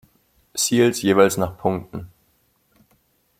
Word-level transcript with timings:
Seals 0.55 1.01
jeweils 1.03 1.37
nach 1.37 1.55
Punkten. 1.59 2.07